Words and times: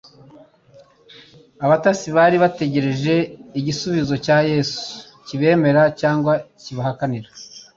Abatasi 1.65 2.07
bari 2.17 2.35
bategereje 2.43 3.13
igisubizo 3.59 4.13
cya 4.25 4.37
Yesu 4.51 4.81
kibemerera 5.25 5.83
cyangwa 5.99 6.33
kibahakanira. 6.61 7.29